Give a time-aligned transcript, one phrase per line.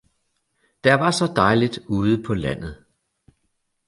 [0.83, 2.83] Der var så dejligt ude på landet.